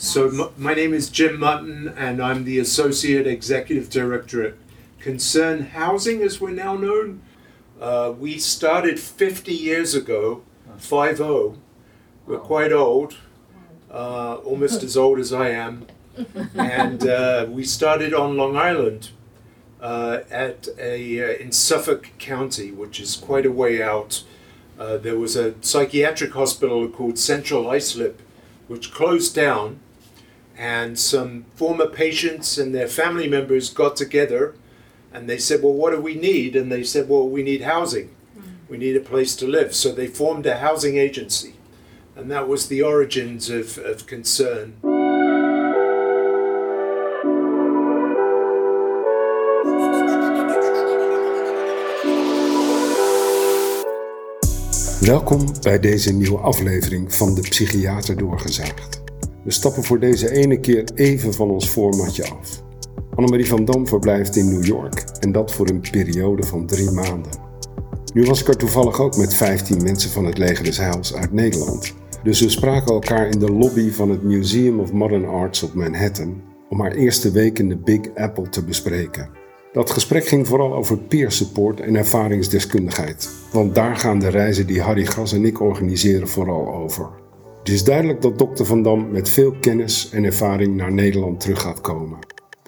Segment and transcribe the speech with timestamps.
[0.00, 4.54] So m- my name is Jim Mutton, and I'm the associate executive director at
[4.98, 7.20] Concern Housing, as we're now known.
[7.78, 10.40] Uh, we started 50 years ago,
[10.78, 11.58] 5-0.
[12.26, 13.16] We're quite old,
[13.92, 15.86] uh, almost as old as I am,
[16.54, 19.10] and uh, we started on Long Island.
[19.82, 24.24] Uh, at a uh, in Suffolk County, which is quite a way out,
[24.78, 28.22] uh, there was a psychiatric hospital called Central Islip,
[28.66, 29.78] which closed down,
[30.60, 34.54] and some former patients and their family members got together,
[35.10, 38.08] and they said, "Well, what do we need?" And they said, "Well, we need housing.
[38.68, 41.54] We need a place to live." So they formed a housing agency,
[42.14, 44.74] and that was the origins of, of concern.
[55.00, 58.99] Welkom bij deze nieuwe aflevering van de Psychiater Doorgezaagd.
[59.50, 62.62] We stappen voor deze ene keer even van ons formatje af.
[63.14, 67.30] Annemarie van Dam verblijft in New York en dat voor een periode van drie maanden.
[68.14, 71.32] Nu was ik er toevallig ook met 15 mensen van het Leger des Heils uit
[71.32, 71.94] Nederland.
[72.22, 76.42] Dus we spraken elkaar in de lobby van het Museum of Modern Arts op Manhattan
[76.68, 79.30] om haar eerste week in de Big Apple te bespreken.
[79.72, 84.80] Dat gesprek ging vooral over peer support en ervaringsdeskundigheid, want daar gaan de reizen die
[84.80, 87.20] Harry Gas en ik organiseren vooral over.
[87.60, 91.60] Het is duidelijk dat dokter Van Dam met veel kennis en ervaring naar Nederland terug
[91.60, 92.18] gaat komen,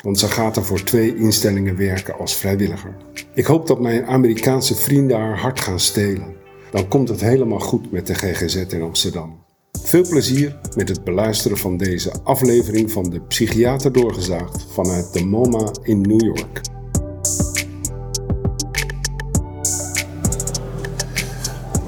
[0.03, 2.97] want ze gaat er voor twee instellingen werken als vrijwilliger.
[3.35, 6.35] Ik hoop dat mijn Amerikaanse vrienden haar hart gaan stelen.
[6.71, 9.39] Dan komt het helemaal goed met de GGZ in Amsterdam.
[9.83, 15.71] Veel plezier met het beluisteren van deze aflevering van de Psychiater Doorgezaagd vanuit de MoMA
[15.83, 16.61] in New York.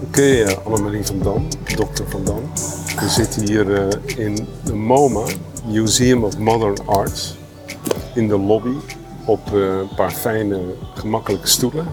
[0.02, 1.46] Oké, okay, Annemarie van Dam,
[1.76, 2.42] dokter Van Dam.
[3.00, 3.88] We zitten hier uh,
[4.26, 5.24] in de MoMA,
[5.64, 7.36] Museum of Modern Arts,
[8.14, 8.74] in de lobby
[9.24, 10.60] op uh, een paar fijne,
[10.94, 11.86] gemakkelijke stoelen.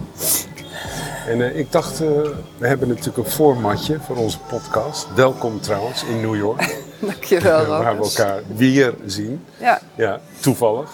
[1.26, 5.14] En uh, ik dacht, we hebben natuurlijk een formatje voor onze podcast.
[5.14, 6.76] Welkom trouwens in New York.
[7.00, 9.44] Dankjewel, Waar we elkaar weer zien.
[9.60, 9.80] Ja.
[9.94, 10.90] Ja, toevallig.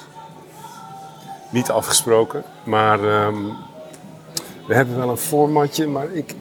[1.50, 3.56] Niet afgesproken, maar um,
[4.66, 6.34] we hebben wel een formatje, maar ik,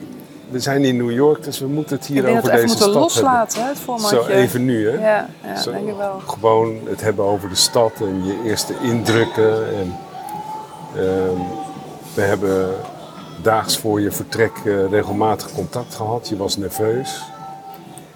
[0.50, 3.62] we zijn in New York, dus we moeten het hier over deze stad moeten loslaten,
[3.62, 4.00] hè, het.
[4.08, 5.10] Zo even nu, hè?
[5.10, 6.20] Ja, ja Zo, denk ik wel.
[6.26, 9.76] Gewoon het hebben over de stad en je eerste indrukken.
[9.76, 9.96] En,
[10.96, 11.42] um,
[12.14, 12.74] we hebben
[13.42, 16.28] daags voor je vertrek uh, regelmatig contact gehad.
[16.28, 17.22] Je was nerveus.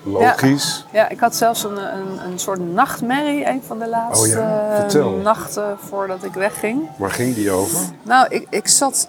[0.02, 0.86] Logisch.
[0.92, 4.32] Ja, ja ik had zelfs een, een, een soort nachtmerrie, een van de laatste oh
[4.32, 5.10] ja, Vertel.
[5.10, 6.88] nachten voordat ik wegging.
[6.96, 7.80] Waar ging die over?
[8.02, 9.08] Nou, ik, ik zat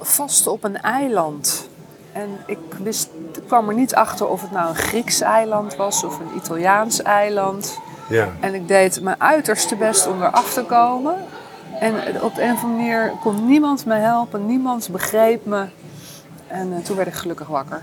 [0.00, 1.68] vast op een eiland.
[2.14, 6.04] En ik, wist, ik kwam er niet achter of het nou een Grieks eiland was
[6.04, 7.78] of een Italiaans eiland.
[8.08, 8.28] Ja.
[8.40, 11.14] En ik deed mijn uiterste best om eraf te komen.
[11.80, 15.64] En op de een of andere manier kon niemand me helpen, niemand begreep me.
[16.46, 17.82] En uh, toen werd ik gelukkig wakker.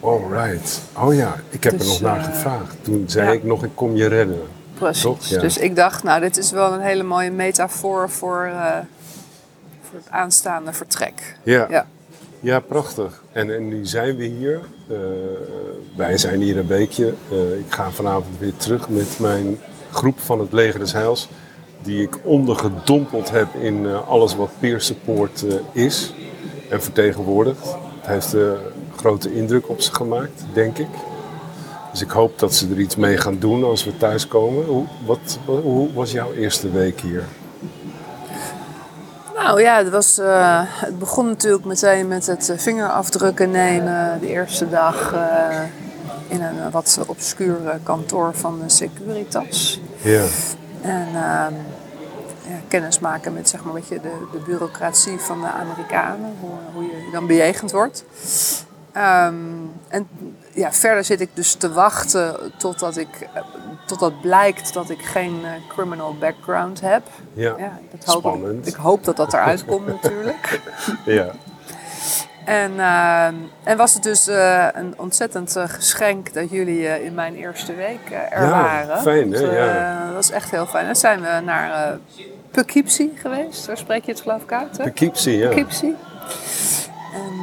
[0.00, 0.80] Alright.
[0.98, 2.76] Oh ja, ik heb Dus, er nog naar uh, gevraagd.
[2.82, 3.32] Toen zei ja.
[3.32, 4.42] ik nog, ik kom je redden.
[4.74, 5.28] Precies.
[5.28, 5.40] Ja.
[5.40, 8.95] Dus ik dacht, nou, dit is wel een hele mooie metafoor voor, uh, voor
[9.96, 11.36] het aanstaande vertrek.
[11.42, 11.86] Ja, Ja.
[12.40, 13.22] ja prachtig.
[13.32, 14.60] En, en nu zijn we hier.
[14.90, 14.98] Uh,
[15.96, 17.14] wij zijn hier een weekje.
[17.32, 19.58] Uh, ik ga vanavond weer terug met mijn
[19.90, 21.28] groep van het Leger des Heils.
[21.82, 26.12] Die ik ondergedompeld heb in uh, alles wat peer support is
[26.70, 27.64] en vertegenwoordigt.
[28.00, 28.56] Het heeft een
[28.96, 30.88] grote indruk op ze gemaakt, denk ik.
[31.90, 34.64] Dus ik hoop dat ze er iets mee gaan doen als we thuiskomen.
[34.64, 37.24] Hoe, wat, hoe was jouw eerste week hier?
[39.36, 44.68] Nou ja, het, was, uh, het begon natuurlijk meteen met het vingerafdrukken nemen de eerste
[44.68, 45.60] dag uh,
[46.28, 49.80] in een wat obscuur kantoor van de Securitas.
[50.00, 50.24] Ja.
[50.80, 51.46] En uh,
[52.48, 56.50] ja, kennis maken met zeg maar, weet je, de, de bureaucratie van de Amerikanen, hoe,
[56.72, 58.04] hoe je dan bejegend wordt.
[58.96, 60.08] Um, en
[60.56, 63.28] ja, verder zit ik dus te wachten totdat, ik,
[63.86, 67.02] totdat blijkt dat ik geen uh, criminal background heb.
[67.32, 68.66] Ja, ja dat hoop spannend.
[68.66, 70.60] Ik, ik hoop dat dat eruit komt natuurlijk.
[71.04, 71.30] Ja.
[72.44, 73.26] En, uh,
[73.62, 78.42] en was het dus uh, een ontzettend geschenk dat jullie in mijn eerste week er
[78.42, 79.02] ja, waren.
[79.02, 79.40] fijn hè?
[79.40, 80.04] Dat, ja.
[80.04, 80.86] dat was echt heel fijn.
[80.86, 81.98] Dan zijn we naar
[82.50, 83.66] Poughkeepsie geweest.
[83.66, 84.82] Daar spreek je het geloof ik uit, hè?
[84.82, 85.48] Poughkeepsie, ja.
[85.48, 85.96] Poughkeepsie.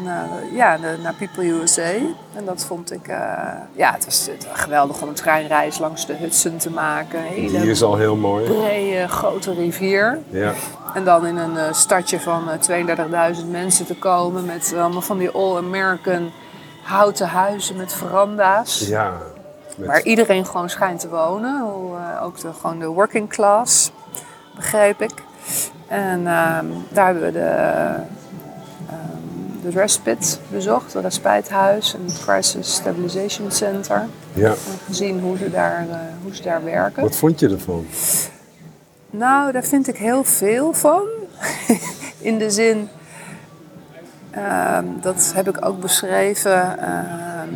[0.06, 1.82] En uh, ja, naar People USA.
[2.36, 3.16] En dat vond ik, uh,
[3.72, 7.20] ja, het was, het was geweldig om een treinreis langs de Hudson te maken.
[7.22, 8.46] Hele Die is al heel mooi.
[8.46, 10.20] brede, grote rivier.
[10.30, 10.52] Ja.
[10.94, 15.30] En dan in een uh, stadje van 32.000 mensen te komen met allemaal van die
[15.30, 16.32] all-American
[16.84, 18.88] houten huizen met veranda's.
[18.88, 19.12] Ja.
[19.78, 21.66] Met- Waar iedereen gewoon schijnt te wonen.
[22.16, 23.92] Eh, ook de, gewoon de working class,
[24.56, 25.14] begreep ik.
[25.88, 27.94] En ehm, daar hebben we de,
[29.64, 34.08] de respite bezocht, het respijthuis en het Crisis Stabilization Center.
[34.34, 34.50] Ja.
[34.50, 37.02] En gezien hoe ze daar, eh, hoe ze daar werken.
[37.02, 37.86] Wat vond je ervan?
[39.10, 41.02] Nou, daar vind ik heel veel van.
[42.30, 42.90] In de zin,
[44.32, 47.54] ehm, dat heb ik ook beschreven, ehm,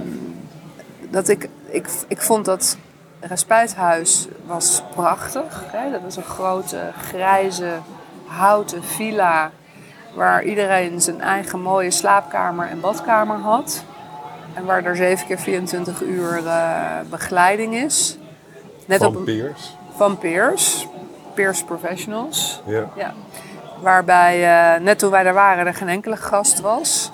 [1.10, 2.78] dat ik, ik, ik vond dat
[3.20, 5.64] respijthuis was prachtig.
[5.68, 5.92] Hè?
[5.92, 7.72] Dat was een grote grijze
[8.26, 9.52] houten villa
[10.18, 13.84] waar iedereen zijn eigen mooie slaapkamer en badkamer had.
[14.54, 18.18] En waar er 7 keer 24 uur eh, begeleiding is.
[18.86, 19.78] Net op Van een, peers?
[19.96, 20.88] van peers,
[21.34, 22.62] peers professionals.
[22.66, 22.90] Ja.
[22.96, 23.14] Ja.
[23.82, 24.44] Waarbij
[24.76, 27.12] eh, net toen wij daar waren er geen enkele gast was.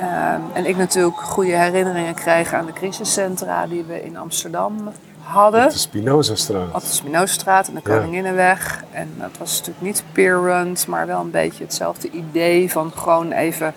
[0.00, 4.92] Ehm, en ik natuurlijk goede herinneringen kreeg aan de crisiscentra die we in Amsterdam
[5.22, 5.68] hadden.
[5.68, 6.74] De Spinoza-straat.
[6.74, 7.80] Op de Spinozastraat en de.
[7.80, 8.84] Koninginnenweg.
[8.92, 13.74] En dat was natuurlijk niet peer-run, maar wel een beetje hetzelfde idee van gewoon even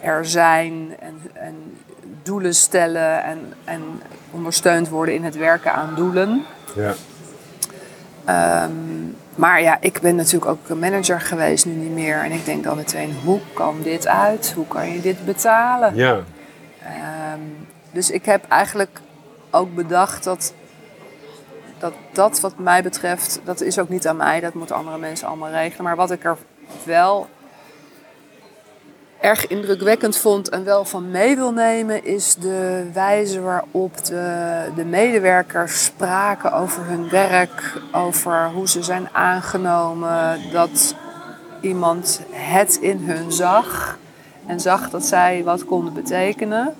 [0.00, 1.54] er zijn en, en
[2.22, 3.82] doelen stellen en, en
[4.30, 6.44] ondersteund worden in het werken aan doelen.
[6.74, 6.94] Ja.
[8.24, 8.72] Ehm,
[9.34, 12.18] maar ja, ik ben natuurlijk ook een manager geweest, nu niet meer.
[12.18, 14.52] En ik denk dan meteen, hoe kan dit uit?
[14.56, 15.94] Hoe kan je dit betalen?
[15.94, 16.20] ja.
[16.82, 17.40] Ehm,
[17.92, 19.00] dus ik heb eigenlijk
[19.52, 20.54] ook bedacht dat,
[21.78, 25.28] dat dat wat mij betreft, dat is ook niet aan mij, dat moeten andere mensen
[25.28, 25.84] allemaal regelen.
[25.84, 26.36] Maar wat ik er
[26.84, 27.28] wel
[29.20, 34.84] erg indrukwekkend vond en wel van mee wil nemen, is de wijze waarop de, de
[34.84, 40.94] medewerkers spraken over hun werk, over hoe ze zijn aangenomen, dat
[41.60, 43.98] iemand het in hun zag
[44.46, 46.74] en zag dat zij wat konden betekenen.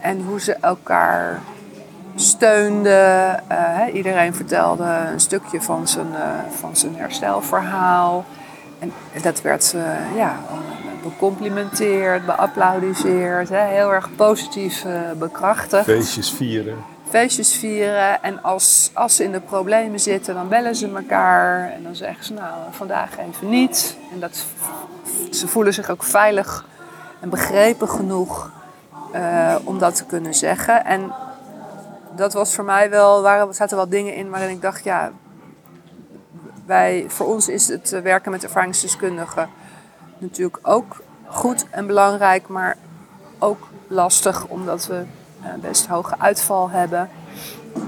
[0.00, 1.40] En hoe ze elkaar
[2.14, 3.48] steunden.
[3.48, 6.28] Eh, iedereen vertelde een stukje van zijn, eh,
[6.60, 8.24] van zijn herstelverhaal.
[8.78, 8.92] En
[9.22, 10.36] dat werd eh, ja,
[11.02, 13.48] becomplimenteerd, beapplaudiseerd.
[13.48, 14.84] Hè, heel erg positief
[15.18, 16.76] bekrachtigd Feestjes vieren.
[17.08, 18.22] feestjes vieren.
[18.22, 21.70] En als, als ze in de problemen zitten, dan bellen ze elkaar.
[21.70, 23.96] En dan zeggen ze, nou, vandaag even niet.
[24.12, 24.44] En dat,
[25.30, 26.66] ze voelen zich ook veilig
[27.20, 28.50] en begrepen genoeg
[29.64, 30.84] om dat te kunnen zeggen.
[30.84, 31.12] En
[32.16, 35.12] dat was voor mij wel, waren, zaten wel dingen in waarin ik dacht, ja,
[36.66, 39.48] wij, voor ons is het eh, werken met ervaringsdeskundigen
[40.18, 42.76] natuurlijk ook goed en belangrijk, maar
[43.38, 45.04] ook lastig omdat we
[45.42, 47.08] eh, best hoge uitval hebben.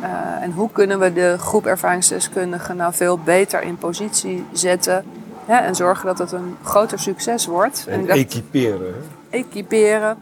[0.01, 5.05] Eh, en hoe kunnen we de groep ervaringsdeskundigen nou veel beter in positie zetten
[5.45, 7.87] hè, en zorgen dat het een groter succes wordt?
[7.89, 8.95] En dacht, equiperen.
[9.31, 9.39] hè?
[9.39, 10.17] equiperen.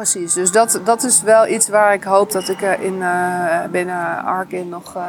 [0.00, 3.64] Precies, dus dat, dat is wel iets waar ik hoop dat ik er in, eh,
[3.70, 5.02] binnen Arkin nog eh,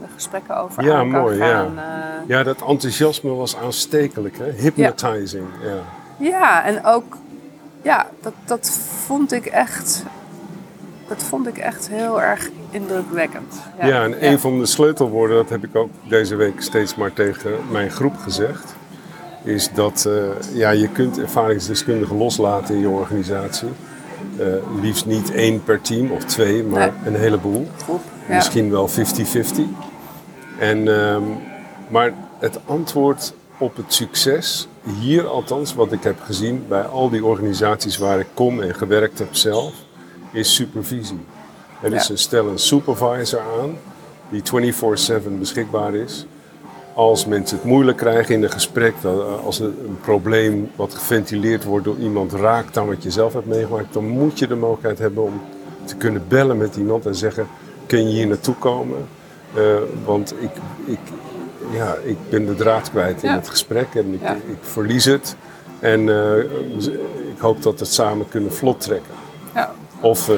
[0.00, 1.46] de gesprekken over Ja, aan kan mooi, ja.
[1.46, 1.78] gaan.
[1.78, 1.84] eh.
[2.26, 4.38] Ja, dat enthousiasme was aanstekelijk.
[4.38, 4.50] Hè?
[4.50, 5.46] Hypnotizing.
[5.62, 5.76] Ja.
[6.28, 7.16] Ja, en ook,
[7.82, 8.70] ja, dat, dat
[9.06, 10.02] vond ik echt,
[11.08, 13.54] dat vond ik echt heel erg indrukwekkend.
[13.80, 17.50] Ja, en een van de sleutelwoorden, dat heb ik ook deze week steeds maar tegen
[17.70, 18.74] mijn groep gezegd,
[19.44, 23.68] is dat eh, ja, je kunt ervaringsdeskundigen loslaten in je organisatie.
[24.38, 24.46] Eh,
[24.82, 27.14] liefst niet één per team of twee, maar Nee.
[27.14, 27.68] een heleboel.
[27.82, 28.00] groep.
[28.28, 28.34] Ja.
[28.34, 29.64] Misschien wel 50-50.
[30.58, 31.22] En, ehm,
[31.88, 34.68] maar het antwoord op het succes,
[35.00, 39.18] hier althans wat ik heb gezien bij al die organisaties waar ik kom en gewerkt
[39.18, 39.72] heb zelf,
[40.32, 41.20] is supervisie.
[41.82, 42.12] Er is Ja.
[42.12, 43.76] een stel een supervisor aan
[44.28, 46.26] die 24/7 beschikbaar is.
[46.98, 51.64] Als mensen het moeilijk krijgen in een gesprek, eh, als een een probleem wat geventileerd
[51.64, 54.98] wordt door iemand raakt aan wat je zelf hebt meegemaakt, dan moet je de mogelijkheid
[54.98, 55.40] hebben om
[55.84, 57.46] te kunnen bellen met iemand en zeggen:
[57.86, 58.96] Kun je hier naartoe komen?
[59.54, 59.62] Eh,
[60.04, 60.50] want ik,
[60.84, 60.98] ik,
[61.72, 63.34] ja, ik ben de draad kwijt in Ja.
[63.36, 64.34] het gesprek en ik, Ja.
[64.34, 65.36] ik verlies het.
[65.80, 66.38] En eh,
[67.34, 69.12] ik hoop dat we het samen kunnen vlot trekken.
[69.54, 69.72] Ja.
[70.00, 70.30] Of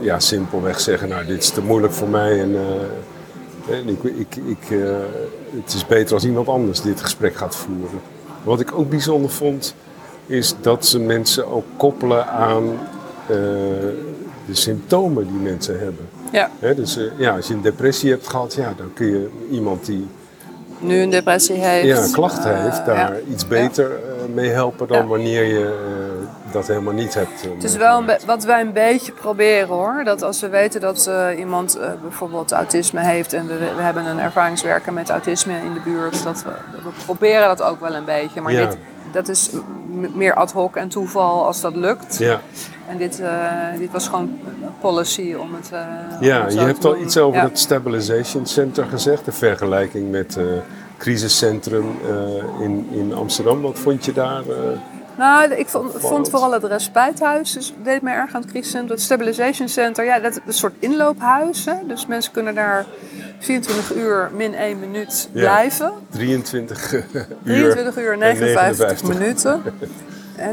[0.00, 2.56] ja, simpelweg zeggen, nou dit is te moeilijk voor mij en,
[3.68, 4.96] en ik, ik, ik, eh,
[5.62, 8.00] het is beter als iemand anders dit gesprek gaat voeren.
[8.42, 9.74] Wat ik ook bijzonder vond,
[10.26, 12.64] is dat ze mensen ook koppelen aan
[13.26, 13.36] eh,
[14.46, 16.08] de symptomen die mensen hebben.
[16.32, 19.86] ja, dus eh, ja, als je een depressie hebt gehad, ja, dan kun je iemand
[19.86, 20.06] die
[20.78, 21.86] nu een depressie heeft.
[21.86, 23.20] ja, klachten heeft, daar ja.
[23.30, 23.90] iets beter
[24.34, 25.78] mee helpen dan wanneer je
[26.52, 27.42] dat helemaal niet hebt.
[27.44, 30.02] eh, Het is wel een wat wij een beetje proberen hoor.
[30.04, 34.06] Dat als we weten dat eh, iemand eh, bijvoorbeeld autisme heeft en we, we hebben
[34.06, 36.50] een ervaringswerker met autisme in de buurt, dat we,
[36.84, 38.40] we proberen dat ook wel een beetje.
[38.40, 38.66] Maar Ja.
[38.66, 38.76] dit,
[39.12, 39.50] dat is
[40.14, 42.18] meer ad hoc en toeval als dat lukt.
[42.18, 42.40] Ja,
[42.88, 43.22] En dit,
[43.78, 44.38] dit was gewoon
[44.80, 45.70] policy om het.
[45.72, 47.46] om ja het je hebt al iets over Ja.
[47.48, 49.24] het Stabilization Center gezegd.
[49.24, 50.62] De vergelijking met het
[50.98, 51.98] crisiscentrum
[52.60, 53.60] in, in Amsterdam.
[53.62, 54.42] Wat vond je daar?
[55.20, 58.90] Nou, ik vond, vond vooral het respijthuis, dus deed me erg aan het crisiscentrum.
[58.96, 61.64] Het stabilization center, ja, dat is een soort inloophuis.
[61.64, 61.74] Hè?
[61.86, 62.86] Dus mensen kunnen daar
[63.38, 65.40] 24 uur min 1 minuut Ja.
[65.40, 65.92] blijven.
[66.10, 67.06] 23 uur.
[67.44, 69.08] 23 uur en 59 59.
[69.18, 69.62] minuten.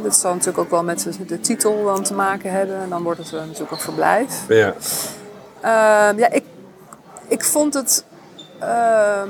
[0.03, 2.75] Dat zal natuurlijk ook wel met de, de titel dan te maken hebben.
[2.81, 4.43] En dan wordt het eh, natuurlijk een verblijf.
[4.47, 4.73] Ja,
[5.61, 6.43] Ehm, ja, ik,
[7.27, 8.05] ik vond het.
[8.59, 9.29] Ehm,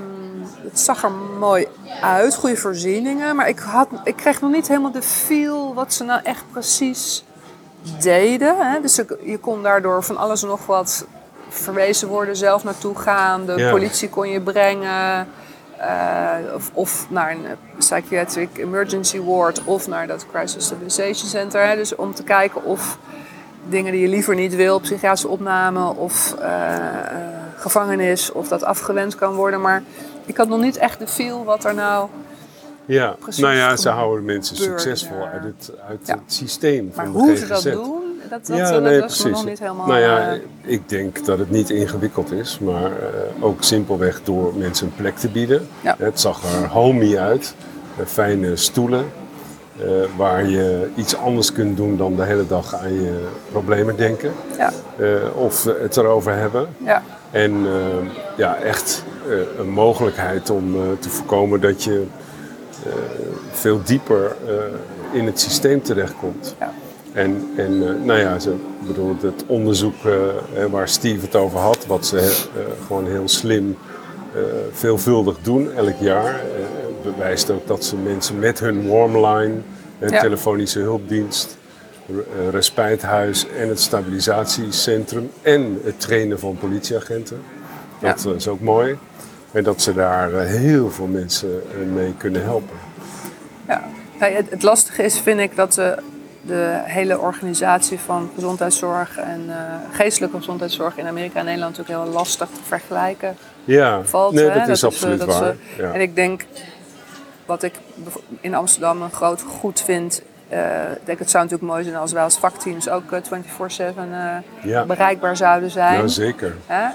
[0.64, 1.68] het zag er mooi
[2.02, 3.36] uit, goede voorzieningen.
[3.36, 7.24] Maar ik, had, ik kreeg nog niet helemaal de feel wat ze nou echt precies
[8.02, 8.56] deden.
[8.72, 8.82] Hè?
[8.82, 11.06] Dus je kon daardoor van alles en nog wat
[11.50, 13.46] verwezen worden, zelf naartoe gaan.
[13.46, 15.28] De politie kon je brengen.
[15.78, 17.46] eh, of, of naar een
[17.78, 21.68] psychiatric emergency ward of naar dat crisis stabilization center.
[21.68, 21.76] Hè?
[21.76, 22.98] Dus om te kijken of
[23.70, 27.18] dingen die je liever niet wil, psychiatrische opname of eh, eh,
[27.72, 29.62] gevangenis, of dat afgewend kan worden.
[29.62, 29.84] Maar
[30.26, 32.08] ik had nog niet echt de feel wat er nou.
[32.86, 33.16] ja.
[33.20, 35.32] Precies nou ja, ze houden mensen succesvol daar.
[35.32, 36.14] uit het, uit Ja.
[36.14, 39.46] het systeem Maar van hoe ze dat doen, dat, dat, ja, dat nee, was nog
[39.46, 39.88] niet helemaal.
[39.88, 44.54] Nou ja, eh, ik denk dat het niet ingewikkeld is, maar eh, ook simpelweg door
[44.56, 45.68] mensen een plek te bieden.
[45.82, 45.96] Ja.
[46.00, 47.56] Het zag er homey uit,
[48.00, 49.06] Eh, fijne stoelen,
[50.16, 54.72] waar je iets anders kunt doen dan de hele dag aan je problemen denken ja,
[55.36, 56.68] of het erover hebben.
[56.86, 62.04] ja, En eh, ja, echt eh, een mogelijkheid om eh, te voorkomen dat je
[63.52, 64.36] veel dieper
[65.12, 66.56] in het systeem terechtkomt.
[66.60, 66.74] ja.
[67.14, 68.56] En, en nou ja, ze,
[68.88, 69.96] bedoel, het onderzoek
[70.72, 72.46] waar Steve het over had, wat ze
[72.88, 73.78] gewoon heel slim
[74.72, 76.42] veelvuldig doen elk jaar,
[77.04, 79.54] bewijst ook dat ze mensen met hun warmline,
[80.00, 80.20] Ja.
[80.20, 81.58] telefonische hulpdienst,
[82.52, 87.42] respijthuis en het stabilisatiecentrum en het trainen van politieagenten,
[88.02, 88.32] dat Ja.
[88.34, 88.98] is ook mooi.
[89.52, 92.76] En dat ze daar eh, heel veel mensen eh, mee kunnen helpen.
[93.68, 93.84] ja.
[94.50, 95.98] Het, lastige is, vind ik, dat de,
[96.42, 99.56] de hele organisatie van gezondheidszorg en eh,
[99.92, 103.36] geestelijke gezondheidszorg in Amerika en Nederland natuurlijk heel lastig te vergelijken
[103.66, 104.34] Ja, valt.
[104.34, 104.60] nee, hè?
[104.60, 105.56] dat is eh, absoluut dat ze- waar.
[105.78, 105.92] ja.
[105.94, 106.46] En ik denk,
[107.46, 107.74] wat ik
[108.42, 110.22] in Amsterdam een groot goed vind...
[110.50, 110.60] eh,
[111.04, 114.86] denk het zou natuurlijk mooi zijn als wij als vakteams ook eh, 24-7 eh, Ja.
[114.86, 116.02] bereikbaar zouden zijn.
[116.02, 116.56] Ja, zeker.
[116.68, 116.86] Eh,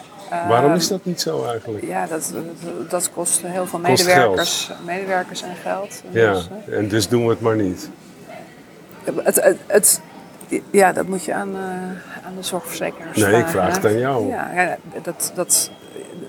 [0.49, 1.85] Waarom is dat niet zo eigenlijk?
[1.87, 6.03] Ja, dat, dat, dat kost heel veel Kost medewerkers, medewerkers en geld.
[6.11, 7.89] Ja, Dus, eh, en dus doen we het maar niet.
[9.23, 10.01] het, het, het,
[10.71, 13.73] ja, dat moet je aan, eh, aan de zorgverzekeraars Nee, ik vraag hè.
[13.75, 14.29] het aan jou.
[14.29, 15.71] Ja, dat, dat,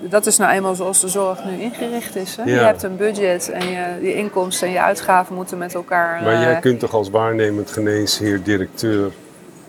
[0.00, 2.36] dat is nou eenmaal zoals de zorg nu ingericht is.
[2.36, 2.42] Hè?
[2.42, 2.48] Ja.
[2.54, 6.22] Je hebt een budget en je, je inkomsten en je uitgaven moeten met elkaar...
[6.22, 9.10] Maar eh, jij kunt toch als waarnemend geneesheer, directeur,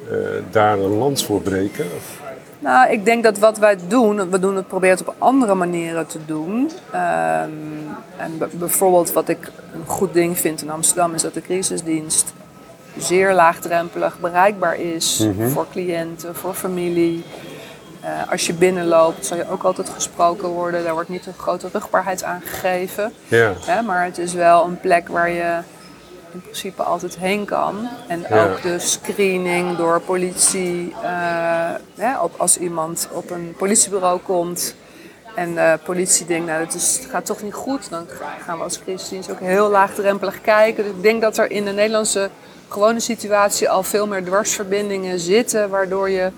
[0.10, 0.17] eh,
[0.51, 1.86] daar een lans voor breken?
[1.96, 2.24] Of-
[2.60, 6.08] Nou, ik denk dat wat wij doen, we doen het proberen het op andere manieren
[6.08, 6.72] te doen.
[6.91, 7.50] Ehm,
[8.17, 12.34] en bijvoorbeeld wat ik een goed ding vind in Amsterdam is dat de crisisdienst
[12.98, 17.24] zeer laagdrempelig bereikbaar is voor cliënten, voor familie.
[18.05, 20.83] Eh, als je binnenloopt zal je ook altijd gesproken worden.
[20.83, 23.13] Daar wordt niet een grote rugbaarheid aan gegeven.
[23.27, 25.57] Ja, Hè, maar het is wel een plek waar je
[26.31, 27.88] in principe altijd heen kan.
[28.07, 28.43] En Ja.
[28.43, 30.93] ook de screening door politie.
[31.03, 31.09] eh,
[31.95, 34.75] hè, op, als iemand op een politiebureau komt
[35.35, 38.07] en de politie denkt, nou, het, is, het gaat toch niet goed, dan
[38.45, 40.83] gaan we als crisisdienst ook heel laagdrempelig kijken.
[40.83, 42.29] Dus ik denk dat er in de Nederlandse
[42.69, 46.31] gewone situatie al veel meer dwarsverbindingen zitten, waardoor je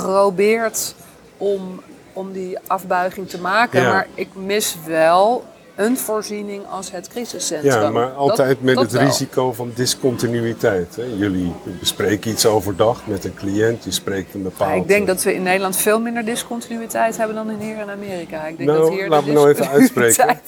[0.00, 0.94] probeert
[1.36, 1.82] om,
[2.12, 3.82] om die afbuiging te maken.
[3.82, 3.92] Ja.
[3.92, 5.44] Maar ik mis wel
[5.74, 7.72] een voorziening als het crisiscentrum.
[7.72, 9.02] ja maar Dat- altijd met dat het wel.
[9.02, 10.96] risico van discontinuïteit.
[10.96, 11.02] Hè?
[11.16, 14.70] Jullie bespreken iets overdag met een cliënt, je spreekt een bepaald...
[14.70, 18.46] Ja, ik denk dat we in Nederland veel minder discontinuïteit hebben dan hier in Amerika.
[18.46, 20.26] Ik denk Nou, dat hier laat de me nou even uitspreken.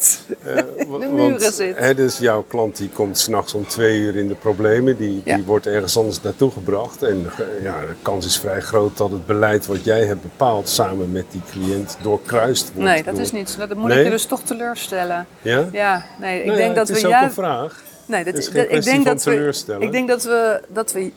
[0.45, 0.57] Eh,
[1.01, 1.79] de muren want, zit.
[1.79, 4.97] Hè, dus jouw klant die komt s'nachts om twee uur in de problemen.
[4.97, 5.35] Die, Ja.
[5.35, 7.03] die wordt ergens anders naartoe gebracht.
[7.03, 10.69] En eh, ja, de kans is vrij groot dat het beleid wat jij hebt bepaald
[10.69, 12.89] samen met die cliënt doorkruist wordt.
[12.89, 13.67] Nee, dat door- is niet zo.
[13.67, 13.99] Dat moet Nee?
[13.99, 15.14] ik je dus toch teleurstellen.
[15.43, 15.69] Ja?
[15.73, 17.83] Ja, nee, ik Nou denk ja, dat het is we ook een vraag.
[18.07, 19.53] Nee, dat is geen dat- ik denk dat we.
[19.79, 21.13] Ik denk dat we dat we.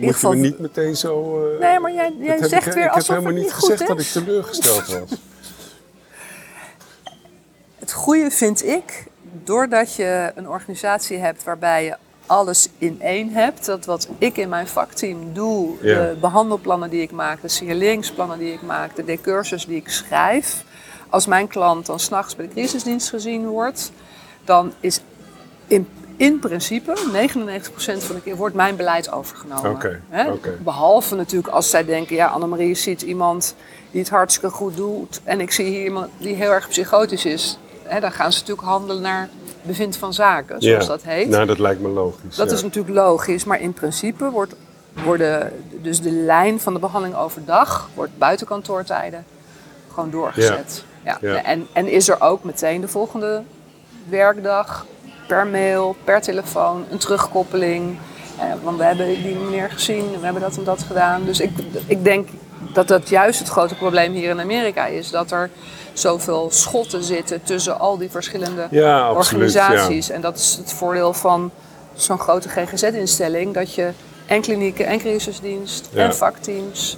[0.00, 1.42] Geval- niet meteen zo...
[1.54, 4.00] eh, Nee, maar jij, jij zegt ik, weer ik alsof heb helemaal niet gezegd dat
[4.00, 5.18] ik teleurgesteld was.
[7.78, 9.04] Het goede vind ik,
[9.44, 13.64] doordat je een organisatie hebt waarbij je alles in één hebt.
[13.66, 18.52] Dat wat ik in mijn vakteam doe, de behandelplannen die ik maak, de signaleringsplannen die
[18.52, 20.64] ik maak, de decursus die ik schrijf.
[21.14, 23.92] Als mijn klant dan s'nachts bij de crisisdienst gezien wordt,
[24.44, 25.00] dan is
[25.66, 26.96] in, in principe, 99%
[27.76, 30.02] van de keer, wordt mijn beleid overgenomen.
[30.08, 30.30] Hè?
[30.58, 33.54] Behalve natuurlijk als zij denken, ja, Annemarie ziet iemand
[33.90, 35.20] die het hartstikke goed doet.
[35.24, 37.58] En ik zie hier iemand die heel erg psychotisch is.
[37.82, 39.28] Hè, dan gaan ze natuurlijk handelen naar
[39.62, 41.28] bevind van zaken, zoals dat heet.
[41.28, 42.36] Nou, dat lijkt me logisch.
[42.36, 42.56] Dat ja.
[42.56, 44.54] is natuurlijk logisch, maar in principe wordt,
[45.04, 45.52] worden
[45.82, 49.24] dus de lijn van de behandeling overdag wordt buiten kantoortijden
[49.94, 50.84] gewoon doorgezet.
[51.04, 51.18] Ja.
[51.20, 51.42] Ja.
[51.44, 53.42] En, en is er ook meteen de volgende
[54.08, 54.86] werkdag
[55.26, 57.98] per mail, per telefoon, een terugkoppeling.
[58.38, 61.24] Eh, want we hebben die meneer gezien, we hebben dat en dat gedaan.
[61.24, 61.50] Dus ik,
[61.86, 62.28] ik denk
[62.72, 65.10] dat dat juist het grote probleem hier in Amerika is.
[65.10, 65.50] Dat er
[65.92, 69.60] zoveel schotten zitten tussen al die verschillende Ja, absoluut, ja.
[69.62, 70.10] organisaties.
[70.10, 71.50] En dat is het voordeel van
[71.94, 73.54] zo'n grote GGZ-instelling.
[73.54, 73.90] Dat je
[74.26, 76.04] en klinieken, en crisisdienst, Ja.
[76.04, 76.96] en vakteams,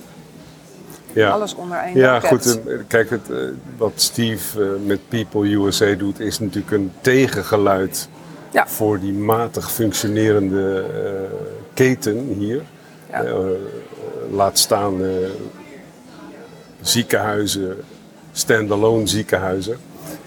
[1.21, 1.31] ja.
[1.31, 2.61] alles onder één Ja, goed.
[2.67, 3.37] eh, Kijk, het, eh,
[3.77, 8.09] wat Steve eh, met People USA doet, is natuurlijk een tegengeluid
[8.51, 8.67] Ja.
[8.69, 10.85] voor die matig functionerende
[11.75, 12.63] keten hier.
[13.11, 13.25] Ja.
[14.31, 15.01] Laat staan
[16.81, 17.77] ziekenhuizen,
[18.33, 19.77] standalone ziekenhuizen.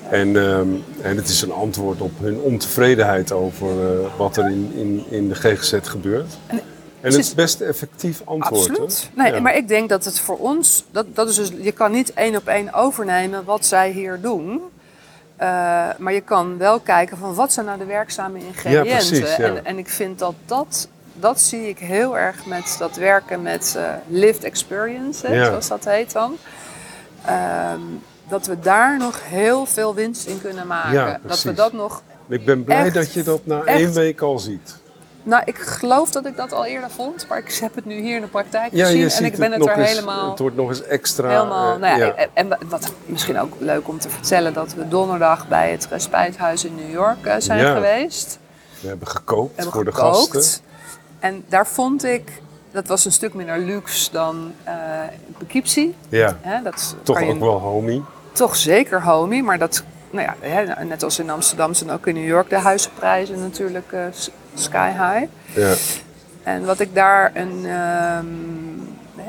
[0.10, 0.68] En, ehm,
[1.02, 3.68] en het is een antwoord op hun ontevredenheid over
[4.18, 6.38] wat er in, in, in de GGZ gebeurt.
[6.48, 6.60] En,
[7.02, 8.68] het is best effectief antwoord.
[8.68, 8.72] hè?
[8.72, 9.10] Absoluut.
[9.14, 9.40] Nee, Ja.
[9.40, 12.36] maar ik denk dat het voor ons, dat, dat is dus, je kan niet één
[12.36, 14.62] op één overnemen wat zij hier doen.
[15.36, 15.48] Eh,
[15.98, 18.92] maar je kan wel kijken van wat zijn nou de werkzame ingrediënten.
[18.92, 19.44] precies, ja.
[19.44, 23.74] en, en ik vind dat dat, dat zie ik heel erg met dat werken met
[23.78, 26.38] eh, lived experience, hè, zoals dat heet dan.
[27.26, 27.80] Ehm,
[28.30, 30.94] dat we daar nog heel veel winst in kunnen maken.
[30.94, 31.56] Ja, dat we precies.
[31.56, 34.79] dat nog Ik ben blij Echt, dat je dat na één week al ziet.
[35.30, 38.16] Nou, ik geloof dat ik dat al eerder vond, maar ik heb het nu hier
[38.16, 40.70] in de praktijk Ja, gezien en ik ben het, er eens, helemaal, Het wordt nog
[40.70, 41.30] eens extra.
[41.30, 41.74] helemaal.
[41.74, 42.26] eh, nou ja, ja.
[42.34, 46.76] En, wat misschien ook leuk om te vertellen, dat we donderdag bij het Respijthuis in
[46.76, 47.74] New York eh, zijn Ja.
[47.74, 48.40] geweest.
[48.82, 50.32] We hebben gekookt We hebben voor de gekookt.
[50.34, 50.64] gasten.
[51.20, 54.74] En daar vond ik, dat was een stuk minder luxe dan eh
[55.38, 55.96] Poughkeepsie.
[56.10, 58.04] Ja, Hè, dat toch ook wel homie.
[58.32, 62.28] toch zeker homie, maar dat, nou ja, net als in Amsterdam zijn ook in New
[62.28, 63.94] York de huizenprijzen natuurlijk
[64.54, 65.26] sky high.
[65.56, 65.74] Ja.
[66.44, 68.26] En wat ik daar een ehm,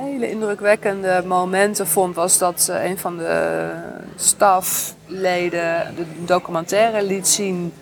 [0.00, 3.70] hele indrukwekkende momenten vond, was dat een van de
[4.16, 7.72] stafleden de documentaire liet zien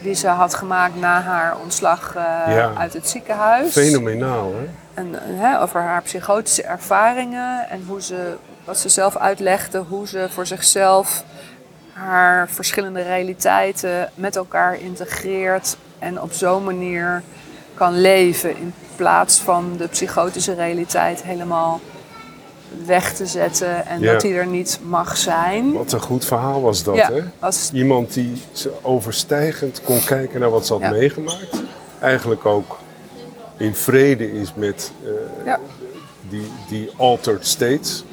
[0.00, 2.72] die ze had gemaakt na haar ontslag eh, Ja.
[2.78, 3.72] uit het ziekenhuis.
[3.72, 4.66] Fenomenaal, hè?
[4.94, 10.08] En, eh, hè, over haar psychotische ervaringen en hoe ze, wat ze zelf uitlegde, hoe
[10.08, 11.24] ze voor zichzelf
[11.92, 17.22] haar verschillende realiteiten met elkaar integreert en op zo'n manier
[17.74, 21.80] kan leven in plaats van de psychotische realiteit helemaal
[22.86, 24.12] weg te zetten en Ja.
[24.12, 25.72] dat die er niet mag zijn.
[25.72, 27.48] Wat een goed verhaal was dat, ja, hè?
[27.72, 28.32] Iemand die
[28.82, 30.90] overstijgend kon kijken naar wat ze had Ja.
[30.90, 31.62] meegemaakt.
[32.00, 32.78] Eigenlijk ook
[33.56, 34.92] in vrede is met
[35.44, 35.54] eh,
[36.28, 38.04] die, die altered states.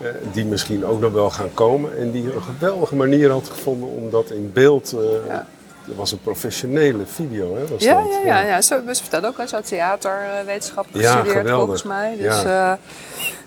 [0.00, 1.98] eh, die misschien ook nog wel gaan komen.
[1.98, 4.94] En die een geweldige manier had gevonden om dat in beeld...
[5.28, 5.46] Ja.
[5.86, 7.66] Dat was een professionele video, hè?
[7.66, 8.08] Was ja, dat?
[8.24, 8.60] ja, ja, ja.
[8.62, 11.54] Ze vertelde ook, ze had theaterwetenschap Ja, gestudeerd geweldig.
[11.56, 12.16] volgens mij.
[12.16, 12.72] Dus, Ja.
[12.72, 12.78] eh,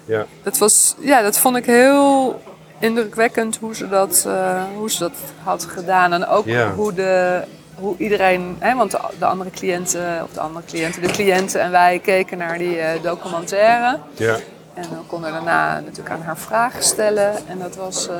[0.06, 0.26] ja.
[0.43, 2.41] Dat, was, ja, dat vond ik heel
[2.80, 5.12] indrukwekkend hoe ze dat, eh, hoe ze dat
[5.43, 6.13] had gedaan.
[6.13, 6.73] En ook Ja.
[6.73, 7.41] hoe, de,
[7.76, 11.71] hoe iedereen, hè, want de, de andere cliënten, of de andere cliënten, de cliënten en
[11.71, 13.97] wij keken naar die eh, documentaire.
[14.13, 14.36] ja.
[14.73, 17.47] En dan konden daarna natuurlijk aan haar vragen stellen.
[17.47, 18.15] En dat was eh,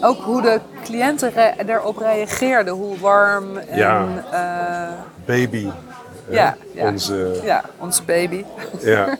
[0.00, 1.32] ook hoe de cliënten
[1.68, 2.74] erop reageerden.
[2.74, 4.06] Hoe warm en Ja.
[4.30, 5.68] eh, Baby.
[6.30, 6.86] Ja, ja.
[6.88, 8.44] Onze, ja, onze baby.
[8.80, 9.06] ja.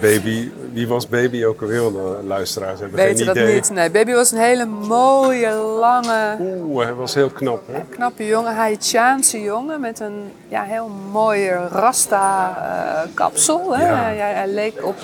[0.00, 0.50] Baby.
[0.72, 1.82] Wie was Baby ook alweer?
[2.26, 3.54] Luisteraars hebben Weten geen dat idee.
[3.54, 3.70] niet.
[3.70, 7.80] Nee, baby was een hele mooie, lange, Oeh, hij was heel knap, hè?
[7.90, 13.76] knappe jongen, Haitiaanse jongen met een ja, heel mooie rasta eh, kapsel.
[13.76, 13.86] Hè?
[13.88, 13.94] Ja.
[13.94, 14.96] Hij, hij leek op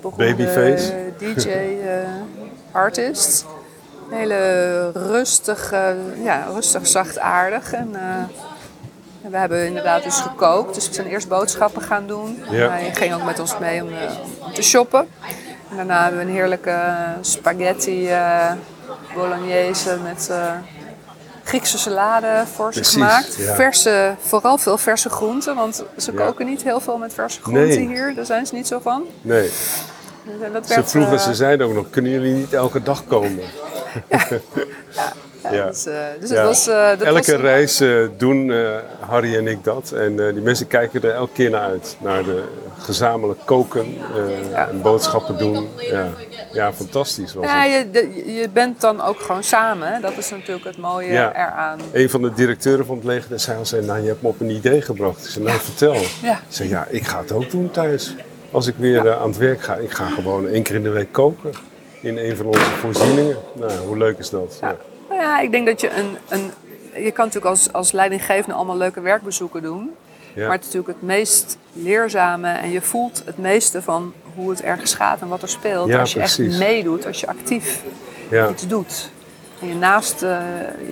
[0.00, 0.92] beroemde Babyface.
[1.18, 1.96] DJ eh,
[2.72, 3.46] artist.
[4.14, 5.70] Hele rustig,
[6.22, 7.72] ja, rustig, zachtaardig.
[7.72, 8.02] En, eh,
[9.24, 10.74] en we hebben inderdaad dus gekookt.
[10.74, 12.42] Dus we zijn eerst boodschappen gaan doen.
[12.50, 12.68] Ja.
[12.70, 14.10] Hij ging ook met ons mee om, eh,
[14.46, 15.08] om te shoppen.
[15.70, 16.78] En daarna hebben we een heerlijke
[17.20, 18.52] spaghetti eh,
[19.14, 20.30] bolognese met
[21.44, 23.34] Griekse salade voor ze Precies, gemaakt.
[23.36, 23.54] ja.
[23.54, 26.24] Verse, vooral veel verse groenten, want ze Ja.
[26.24, 27.86] koken niet heel veel met verse groenten Nee.
[27.86, 28.14] hier.
[28.14, 29.04] Daar zijn ze niet zo van.
[29.22, 29.50] Nee.
[30.24, 33.40] Dus, dat Ze vroegen, ze zeiden ook nog, kunnen jullie niet elke dag komen?
[35.52, 35.66] Ja.
[35.66, 36.36] Dus, eh, dus Ja.
[36.36, 36.64] het was...
[36.64, 38.52] dat elke was reis eh, doen
[39.00, 39.92] Harry en ik dat.
[39.92, 41.96] En die mensen kijken er elke keer naar uit.
[42.00, 42.42] Naar de
[42.78, 43.94] gezamenlijk koken
[44.50, 44.68] Ja.
[44.68, 45.68] en boodschappen doen.
[45.78, 46.06] Ja,
[46.52, 47.86] ja fantastisch was Ja, het.
[47.92, 50.00] je, je bent dan ook gewoon samen.
[50.02, 51.32] Dat is natuurlijk het mooie Ja.
[51.34, 51.78] eraan.
[51.92, 54.40] Een van de directeuren van het leger zei al, zei, nou je hebt me op
[54.40, 55.24] een idee gebracht.
[55.24, 55.94] Ik zei, nou vertel.
[55.94, 58.14] Ik zei, ja, ik ga het ook doen thuis.
[58.50, 61.12] Als ik weer aan het werk ga, ik ga gewoon één keer in de week
[61.12, 61.52] koken.
[62.04, 63.36] In een van onze voorzieningen.
[63.52, 64.58] Nou, hoe leuk is dat?
[64.60, 64.76] Ja.
[65.08, 66.16] Nou ja, ik denk dat je een...
[66.28, 66.50] een
[67.04, 69.90] je kan natuurlijk als, als leidinggevende allemaal leuke werkbezoeken doen.
[70.34, 70.42] Ja.
[70.46, 74.62] Maar het is natuurlijk het meest leerzame en je voelt het meeste van hoe het
[74.62, 75.88] ergens gaat en wat er speelt.
[75.88, 77.82] Ja, als je echt meedoet, als je actief
[78.30, 78.48] Ja.
[78.48, 79.10] iets doet.
[79.60, 80.38] En je naast eh,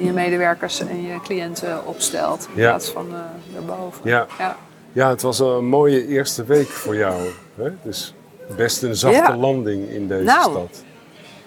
[0.00, 3.18] je medewerkers en je cliënten opstelt in plaats van eh
[3.54, 4.00] daarboven.
[4.02, 4.26] Ja.
[4.38, 4.56] Ja.
[4.92, 7.22] Ja, het was een mooie eerste week voor jou.
[7.54, 7.70] Hè?
[7.82, 8.14] Dus
[8.56, 10.84] best een zachte landing in deze Nou, stad.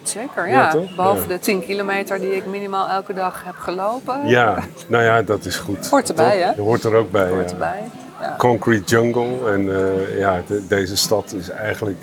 [0.10, 0.80] Zeker, Ja, ja.
[0.96, 1.28] Behalve Ja.
[1.28, 4.28] de 10 kilometer die ik minimaal elke dag heb gelopen.
[4.28, 5.90] Ja, nou ja, dat is goed.
[5.90, 6.46] Hoort erbij, hè?
[6.56, 7.30] Dat hoort er ook bij.
[7.30, 7.52] Hoort ja.
[7.54, 7.84] erbij.
[8.22, 8.36] Ja.
[8.38, 9.52] Concrete jungle.
[9.52, 11.98] En eh, ja, de- deze stad is eigenlijk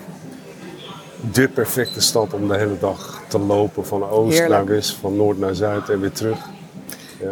[1.32, 3.86] de perfecte stad om de hele dag te lopen.
[3.86, 4.50] Van oost Heerlijk.
[4.64, 6.38] naar west, van noord naar zuid en weer terug.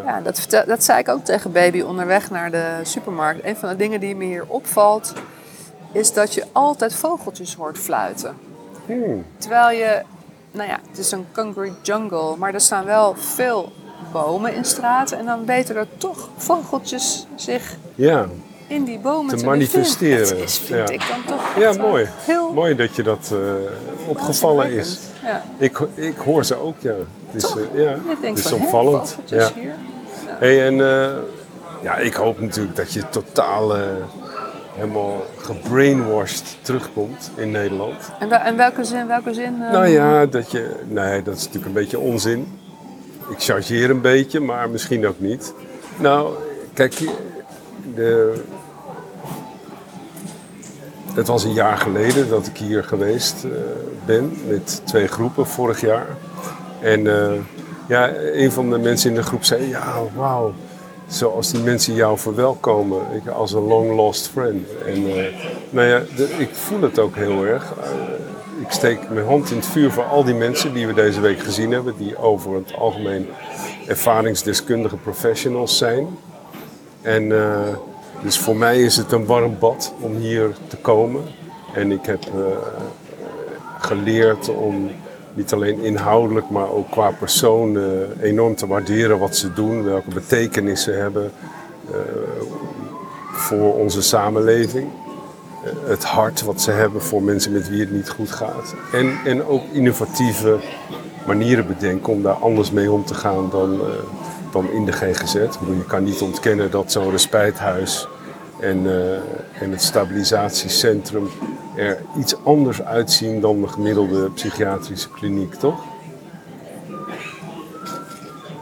[0.05, 3.45] Ja, dat, vertel- dat zei ik ook tegen baby onderweg naar de supermarkt.
[3.45, 5.13] Een van de dingen die me hier opvalt,
[5.93, 8.37] is dat je altijd vogeltjes hoort fluiten.
[8.87, 9.25] Hmm.
[9.39, 10.03] Terwijl je,
[10.51, 13.73] nou ja, het is een concrete jungle, maar er staan wel veel
[14.13, 15.19] bomen in straten.
[15.19, 18.29] En dan weten er toch vogeltjes zich Ja,
[18.67, 20.29] in die bomen Te te, manifesteren.
[20.29, 20.95] Dat is, vind ja.
[20.95, 22.09] ik dan toch ja mooi.
[22.25, 23.39] Heel Mooi dat je dat eh,
[24.09, 24.99] opgevallen is.
[25.23, 25.45] Ja.
[25.59, 26.95] Ik, ik hoor ze ook, ja.
[27.31, 29.17] Het is, eh, ja, het is van, opvallend.
[29.25, 29.51] Ja.
[29.55, 29.75] hier.
[30.27, 31.17] Hey, en eh,
[31.83, 33.77] ja, ik hoop natuurlijk dat je totaal
[34.81, 37.95] helemaal gebrainwashed terugkomt in Nederland.
[38.21, 39.63] En, wel- en welke zin, welke zin?
[39.63, 40.75] eh, Nou ja, dat je.
[40.89, 42.59] Nee, dat is natuurlijk een beetje onzin.
[43.31, 45.55] Ik chargeer een beetje, maar misschien ook niet.
[45.97, 46.35] Nou,
[46.75, 46.99] kijk,
[47.95, 48.43] de,
[51.15, 53.51] het was een jaar geleden dat ik hier geweest eh,
[54.05, 56.07] ben met twee groepen vorig jaar.
[56.81, 57.33] En eh,
[57.89, 60.53] ja, een van de mensen in de groep zei: Ja, wauw.
[61.11, 63.01] Zoals die mensen jou verwelkomen,
[63.35, 64.69] als een long lost friend.
[64.87, 65.35] En eh,
[65.71, 66.03] nou ja,
[66.39, 67.73] ik voel het ook heel erg.
[67.83, 67.91] Eh,
[68.61, 71.39] ik steek mijn hand in het vuur voor al die mensen die we deze week
[71.39, 73.29] gezien hebben, die over het algemeen
[73.87, 76.07] ervaringsdeskundige professionals zijn.
[77.03, 77.69] En eh,
[78.23, 81.23] dus voor mij is het een warm bad om hier te komen.
[81.75, 82.25] En ik heb
[83.79, 84.91] geleerd om
[85.41, 87.85] niet alleen inhoudelijk, maar ook qua persoon eh,
[88.21, 91.31] enorm te waarderen wat ze doen, welke betekenis ze hebben
[91.91, 91.97] eh,
[93.33, 94.89] voor onze samenleving.
[95.65, 98.75] Eh, het hart wat ze hebben voor mensen met wie het niet goed gaat.
[98.93, 100.59] En, en ook innovatieve
[101.27, 103.81] manieren bedenken om daar anders mee om te gaan dan,
[104.53, 105.35] dan in de GGZ.
[105.35, 108.09] Bedoel, je kan niet ontkennen dat zo'n respijthuis
[108.61, 108.87] en,
[109.61, 111.29] en het stabilisatiecentrum
[111.81, 115.81] er iets anders uitzien dan de gemiddelde psychiatrische kliniek, toch?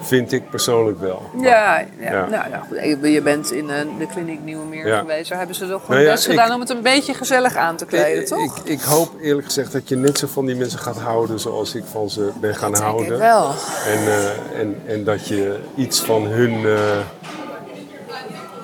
[0.01, 1.23] Vind ik persoonlijk wel.
[1.41, 2.11] Ja, ja.
[2.13, 2.27] Ja.
[2.27, 3.11] Nou, ja, goed.
[3.11, 4.99] Je- bent in eh, de kliniek Nieuwemeer Ja.
[4.99, 5.29] geweest.
[5.29, 7.57] Daar hebben ze toch Nou hun ja, best ik- gedaan om het een beetje gezellig
[7.57, 8.59] aan te kleden, ik, toch?
[8.59, 11.75] Ik, ik hoop eerlijk gezegd dat je net zo van die mensen gaat houden zoals
[11.75, 13.13] ik van ze ben gaan Dat houden.
[13.13, 13.49] ik wel.
[13.87, 16.99] En, eh, en, en dat je iets van hun, eh,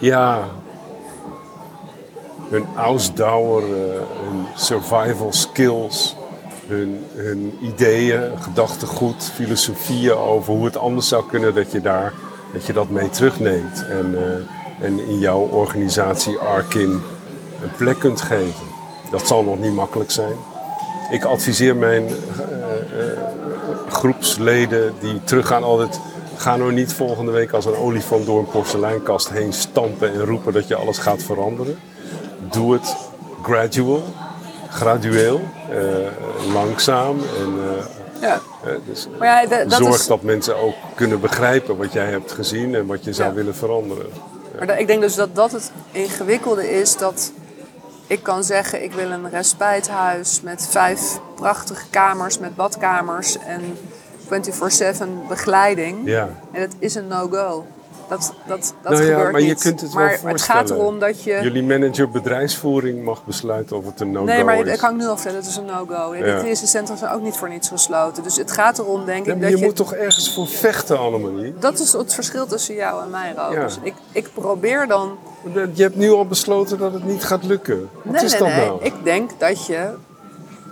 [0.01, 0.39] ja,
[2.55, 6.17] hun Ausdauer, eh, hun survival skills,
[6.67, 12.13] hun, hun ideeën, gedachtegoed, filosofieën over hoe het anders zou kunnen, dat je daar
[12.53, 13.87] dat je dat mee terugneemt.
[13.89, 16.91] En, eh, en in jouw organisatie Arkin
[17.63, 18.67] een plek kunt geven.
[19.11, 20.37] Dat zal nog niet makkelijk zijn.
[21.11, 22.15] Ik adviseer mijn eh,
[23.89, 26.01] groepsleden die teruggaan altijd...
[26.37, 30.53] Ga nou niet volgende week als een olifant door een porseleinkast heen stampen en roepen
[30.53, 31.79] dat je alles gaat veranderen.
[32.51, 32.97] Doe het
[33.43, 34.03] gradual,
[34.71, 37.19] gradueel, eh, langzaam.
[37.19, 37.85] En, eh,
[38.21, 38.41] Ja.
[38.65, 42.33] eh, dus Maar ja, dat zorg is, dat mensen ook kunnen begrijpen wat jij hebt
[42.33, 43.35] gezien en wat je zou Ja.
[43.35, 44.07] willen veranderen.
[44.59, 46.97] maar ik denk dus dat dat het ingewikkelde is.
[46.97, 47.33] Dat
[48.07, 53.79] ik kan zeggen, ik wil een respijthuis met vijf prachtige kamers met badkamers en
[54.29, 55.99] 24-7 begeleiding.
[56.05, 56.29] Ja.
[56.53, 57.65] En het is een no-go.
[58.09, 59.61] Dat, dat, dat Nou ja, gebeurt maar je niet.
[59.61, 61.39] kunt het wel maar het gaat erom dat je...
[61.43, 64.73] Jullie manager bedrijfsvoering mag besluiten of het een no-go Nee, maar is.
[64.73, 66.11] ik kan nu al vertellen, het is een no-go.
[66.13, 66.39] De Ja.
[66.39, 68.23] klinische centra zijn ook niet voor niets gesloten.
[68.23, 69.65] Dus het gaat erom, denk ik, dat je je...
[69.65, 71.55] moet toch ergens voor vechten, Annemarie?
[71.59, 73.33] Dat is het verschil tussen jou en mij.
[73.37, 73.51] Ja.
[73.65, 75.17] Dus ik, ik probeer dan...
[75.75, 77.89] Je hebt nu al besloten dat het niet gaat lukken.
[78.03, 78.67] Wat nee, is nee, dat nee.
[78.67, 78.83] nou?
[78.83, 79.91] Ik denk dat je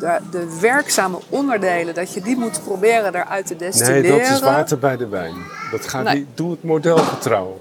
[0.03, 4.03] de, de werkzame onderdelen, dat je die moet proberen eruit te destilleren.
[4.03, 5.35] Nee, dat is water bij de wijn.
[5.71, 6.15] Dat gaat Nee.
[6.15, 6.27] niet.
[6.35, 7.61] Doe het modelgetrouw.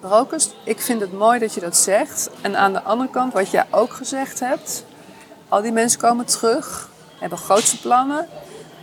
[0.00, 2.30] Rokers, ik vind het mooi dat je dat zegt.
[2.40, 4.84] En aan de andere kant, wat jij ook gezegd hebt,
[5.48, 8.26] al die mensen komen terug, hebben grootste plannen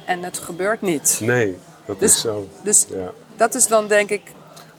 [0.06, 1.18] en het gebeurt niet.
[1.22, 2.48] Nee, dat Dus- is zo.
[2.62, 3.12] Dus Ja.
[3.36, 4.22] dat is dan denk ik,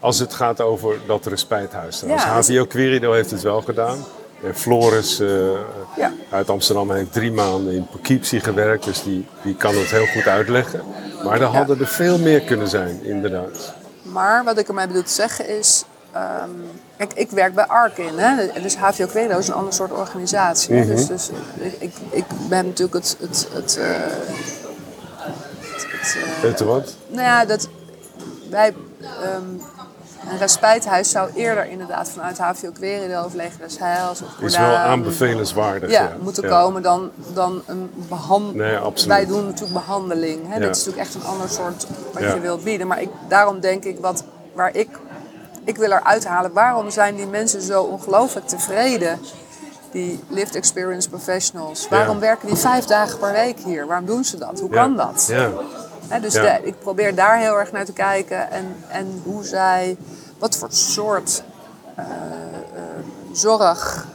[0.00, 1.96] Als het gaat over dat respijthuis.
[1.98, 2.24] trouwens.
[2.24, 3.98] Ja, als- HVO Querido heeft het wel gedaan.
[4.42, 5.28] En Floris eh,
[5.96, 6.12] Ja.
[6.30, 8.84] uit Amsterdam heeft drie maanden in Poughkeepsie gewerkt.
[8.84, 10.80] Dus die, die kan het heel goed uitleggen.
[11.24, 13.74] Maar er hadden er veel meer kunnen zijn, inderdaad.
[14.02, 16.50] maar wat ik ermee bedoel te zeggen is, ehm,
[16.96, 18.60] kijk, ik werk bij Arkin, hè?
[18.62, 20.86] dus HVO Quedo is een ander soort organisatie.
[20.86, 23.86] Dus, dus ik, ik, ik ben natuurlijk het, het, het, eh,
[26.42, 26.94] het, eh, wat?
[27.08, 27.68] Nou ja, dat
[28.50, 28.74] wij.
[29.00, 29.42] ehm,
[30.30, 34.74] een respijthuis zou eerder inderdaad vanuit HVO Querido of Leger des Heils of Is wel
[34.76, 35.90] aanbevelenswaardig.
[35.90, 36.48] ja, Ja, moeten Ja.
[36.48, 38.82] komen dan, dan een behandeling.
[38.96, 39.06] Nee.
[39.06, 40.40] Wij doen natuurlijk behandeling.
[40.52, 40.60] Hè?
[40.60, 42.86] Dit is natuurlijk echt een ander soort wat je wilt bieden.
[42.86, 44.88] Maar ik, daarom denk ik, wat, waar ik,
[45.64, 49.18] ik wil eruit halen, waarom zijn die mensen zo ongelooflijk tevreden?
[49.90, 51.88] Die lived experience professionals.
[51.88, 53.86] Waarom werken die vijf dagen per week hier?
[53.86, 54.60] Waarom doen ze dat?
[54.60, 54.76] Hoe Ja.
[54.82, 55.26] kan dat?
[55.30, 55.50] Ja.
[56.20, 56.42] Dus Ja.
[56.42, 59.96] de- ik probeer daar heel erg naar te kijken en, en hoe zij,
[60.38, 61.42] wat voor soort
[61.94, 62.82] eh, eh,
[63.32, 64.06] zorg,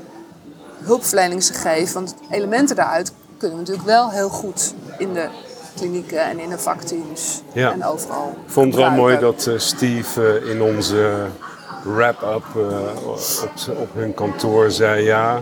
[0.83, 1.93] hulpverlening ze geven.
[1.93, 5.27] Want elementen daaruit kunnen we natuurlijk wel heel goed in de
[5.75, 7.71] klinieken en in de vakteams Ja.
[7.71, 8.35] en overal.
[8.45, 11.25] Ik vond het wel mooi dat eh, Steve in onze
[11.83, 12.43] wrap-up
[13.79, 15.41] op hun kantoor zei: Ja,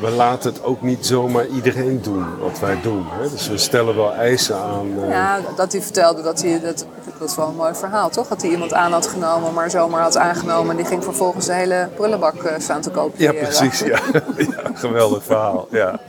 [0.00, 3.06] we laten het ook niet zomaar iedereen doen wat wij doen.
[3.10, 3.30] Hè?
[3.30, 5.02] Dus we stellen wel eisen aan.
[5.02, 6.86] eh, Ja, dat hij vertelde dat hij, dat,
[7.18, 8.28] dat is wel een mooi verhaal toch?
[8.28, 11.52] Dat hij iemand aan had genomen, maar zomaar had aangenomen en die ging vervolgens de
[11.52, 13.22] hele prullenbak eh, staan te kopen.
[13.22, 13.78] ja, precies.
[13.78, 13.98] Ja.
[14.36, 15.66] ja, geweldig verhaal.
[15.70, 16.00] Ja.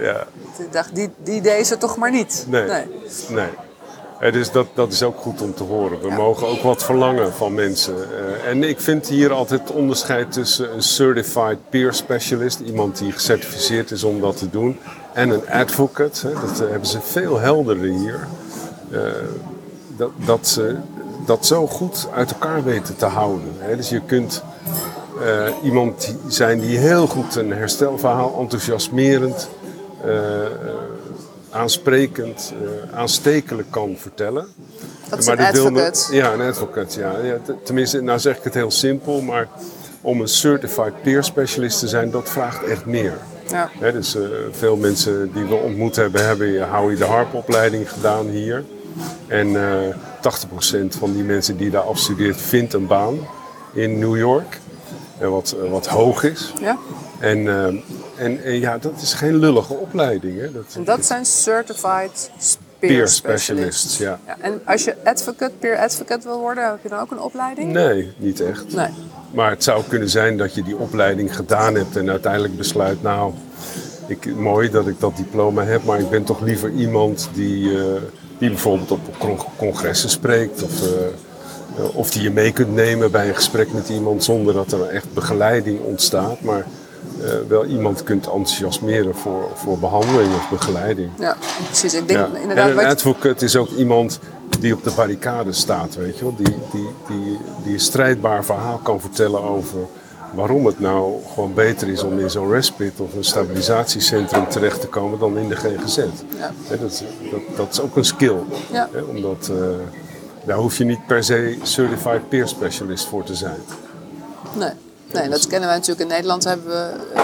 [0.00, 0.24] Ja.
[0.58, 2.44] Ik dacht, die, die deze toch maar niet.
[2.48, 2.64] Nee.
[3.28, 3.48] nee.
[4.18, 6.00] Dus dat, dat is ook goed om te horen.
[6.00, 7.94] We mogen ook wat verlangen van mensen.
[7.94, 13.12] Eh, en ik vind hier altijd het onderscheid tussen een certified peer specialist, iemand die
[13.12, 14.78] gecertificeerd is om dat te doen,
[15.12, 16.26] en een advocate.
[16.26, 18.26] Hè, dat eh, hebben ze veel helderder hier.
[18.90, 19.00] Eh,
[19.96, 20.76] dat, dat ze
[21.26, 23.52] dat zo goed uit elkaar weten te houden.
[23.58, 23.76] Hè.
[23.76, 24.42] Dus je kunt
[25.62, 29.48] iemand zijn die heel goed een herstelverhaal, enthousiasmerend,
[31.54, 34.46] aansprekend, eh, aanstekelijk kan vertellen.
[35.08, 36.14] Dat is Maar een wil advocate.
[36.14, 37.18] ja, een advocate, ja.
[37.22, 37.36] ja.
[37.62, 39.48] Tenminste, nou zeg ik het heel simpel, maar
[40.00, 43.18] om een certified peer specialist te zijn, dat vraagt echt meer.
[43.50, 43.70] Ja.
[43.92, 48.64] Dus eh, veel mensen die we ontmoet hebben, hebben Howie de Harp opleiding gedaan hier.
[49.26, 53.18] En eh 80% van die mensen die daar afstudeert, vindt een baan
[53.72, 54.60] in New York.
[55.18, 56.52] En wat, eh, wat hoog is.
[56.60, 56.78] Ja.
[57.18, 57.74] En, eh,
[58.16, 60.40] en, en ja, dat is geen lullige opleiding.
[60.40, 60.52] Hè?
[60.52, 62.30] Dat, En dat zijn certified
[62.78, 63.16] peer, Peer specialists.
[63.94, 64.18] specialists, ja.
[64.40, 67.72] En als je advocate, peer advocate wil worden, heb je dan ook een opleiding?
[67.72, 68.74] Nee, niet echt.
[68.74, 68.88] Nee.
[69.30, 73.32] Maar het zou kunnen zijn dat je die opleiding gedaan hebt en uiteindelijk besluit, nou,
[74.06, 77.84] ik, mooi dat ik dat diploma heb, maar ik ben toch liever iemand die, eh,
[78.38, 83.28] die bijvoorbeeld op con- congressen spreekt of, eh, of die je mee kunt nemen bij
[83.28, 86.66] een gesprek met iemand zonder dat er echt begeleiding ontstaat, maar
[87.22, 91.10] eh, wel iemand kunt enthousiasmeren voor, voor behandeling of begeleiding.
[91.18, 91.94] Ja, precies.
[91.94, 92.38] Ik denk Ja.
[92.40, 92.70] inderdaad...
[92.70, 94.18] En een advocate is ook iemand
[94.60, 96.34] die op de barricade staat, weet je wel.
[96.36, 99.78] Die, die, die, die een strijdbaar verhaal kan vertellen over
[100.34, 104.86] waarom het nou gewoon beter is om in zo'n respit of een stabilisatiecentrum terecht te
[104.86, 105.96] komen dan in de GGZ.
[105.96, 106.52] Ja.
[106.68, 108.36] Dat, is- dat, dat is ook een skill.
[108.72, 108.88] Ja.
[109.08, 109.56] Omdat eh,
[110.44, 113.58] daar hoef je niet per se certified peer specialist voor te zijn.
[114.58, 114.70] Nee.
[115.12, 116.00] Nee, dat kennen wij natuurlijk.
[116.08, 117.22] In Nederland hebben we eh,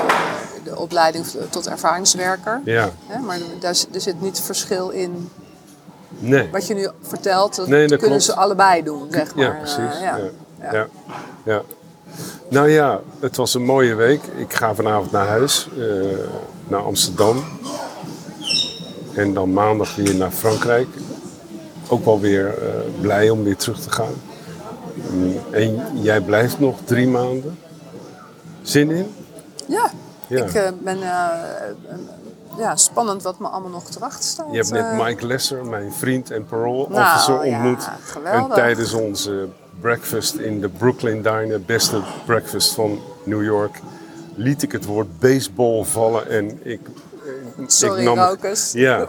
[0.64, 2.61] de opleiding tot ervaringswerker.
[2.64, 2.90] Ja,
[3.27, 5.29] maar daar, zit- er zit niet verschil in
[6.19, 6.49] nee.
[6.53, 7.57] wat je nu vertelt.
[7.57, 8.23] Dat Nee, dat kunnen klopt.
[8.23, 9.45] ze allebei doen, zeg maar.
[9.45, 9.95] Ja, precies.
[9.97, 10.16] Eh, ja.
[10.62, 10.73] ja.
[10.73, 10.87] Ja.
[11.45, 11.62] Ja.
[12.49, 14.21] Nou ja, het was een mooie week.
[14.37, 15.85] Ik ga vanavond naar huis, eh,
[16.69, 17.45] naar Amsterdam.
[19.14, 20.88] En dan maandag weer naar Frankrijk.
[21.88, 22.55] Ook wel weer
[23.01, 24.12] blij om weer terug te gaan.
[25.11, 27.59] Mm, En jij blijft nog drie maanden.
[28.62, 29.14] Zin in?
[29.66, 29.90] Ja,
[30.27, 30.44] Ja.
[30.44, 31.03] ik eh, ben...
[31.03, 31.29] eh,
[32.59, 34.46] ja, spannend wat me allemaal nog te wachten staat.
[34.51, 35.05] Je hebt net eh.
[35.05, 37.88] Mike Lesser, mijn vriend en parole Nou, officer, ja, ontmoet.
[38.05, 38.49] geweldig.
[38.49, 39.49] en tijdens onze
[39.81, 43.81] breakfast in de Brooklyn Diner, beste breakfast van New York,
[44.35, 46.81] liet ik het woord baseball vallen en ik.
[47.66, 48.37] Sorry, ik nam.
[48.73, 49.07] Ja,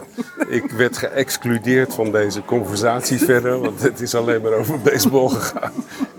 [0.48, 5.72] ik werd geëxcludeerd van deze conversatie verder, want het is alleen maar over baseball gegaan.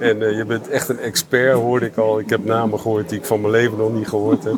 [0.03, 2.19] En eh, je bent echt een expert, hoorde ik al.
[2.19, 4.57] Ik heb namen gehoord die ik van mijn leven nog niet gehoord heb.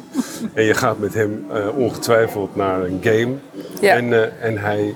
[0.54, 3.36] En je gaat met hem eh, ongetwijfeld naar een game.
[3.82, 3.96] Ja.
[3.96, 4.96] En, eh, en hij,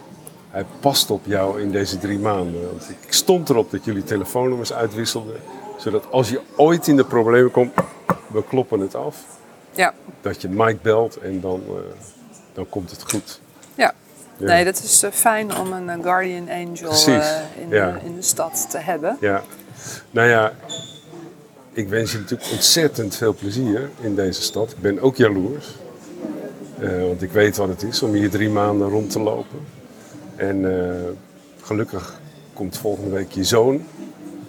[0.52, 2.66] hij past op jou in deze drie maanden.
[2.66, 5.36] Want ik stond erop dat jullie telefoonnummers uitwisselden.
[5.78, 7.74] Zodat als je ooit in de problemen komt,
[8.28, 9.18] we kloppen het af.
[9.72, 9.94] Ja.
[10.22, 11.62] Dat je Mike belt en dan,
[12.54, 13.40] dan komt het goed.
[13.76, 13.94] Ja.
[14.38, 14.46] Ja.
[14.46, 16.92] Nee, dat is fijn om een guardian angel
[17.60, 18.00] in, ja.
[18.04, 19.18] in de stad te hebben.
[19.20, 19.44] Ja,
[20.12, 20.54] nou ja,
[21.74, 24.72] ik wens je natuurlijk ontzettend veel plezier in deze stad.
[24.72, 25.66] Ik ben ook jaloers.
[26.80, 29.60] Eh, want ik weet wat het is om hier drie maanden rond te lopen.
[30.36, 30.96] En eh,
[31.62, 32.20] gelukkig
[32.54, 33.82] komt volgende week je zoon